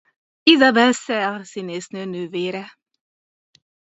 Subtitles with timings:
[0.45, 2.79] Isabelle Cyr színésznő nővére.